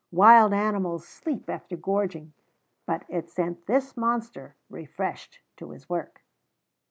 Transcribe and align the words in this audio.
Wild 0.11 0.51
animals 0.51 1.07
sleep 1.07 1.47
after 1.47 1.77
gorging, 1.77 2.33
but 2.87 3.05
it 3.07 3.29
sent 3.29 3.67
this 3.67 3.95
monster, 3.95 4.55
refreshed, 4.67 5.41
to 5.57 5.69
his 5.69 5.87
work. 5.89 6.23